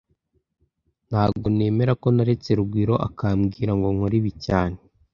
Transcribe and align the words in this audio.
Ntago 1.07 1.45
nemera 1.57 1.93
ko 2.01 2.07
naretse 2.15 2.49
Rugwiro 2.59 2.95
akambwira 3.07 3.71
ngo 3.77 3.87
nkore 3.93 4.15
ibi 4.19 4.31
cyane 4.45 4.77